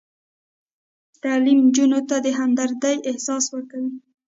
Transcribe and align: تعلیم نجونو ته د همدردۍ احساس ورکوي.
تعلیم 1.23 1.59
نجونو 1.67 1.99
ته 2.09 2.15
د 2.25 2.27
همدردۍ 2.39 2.95
احساس 3.09 3.43
ورکوي. 3.49 3.91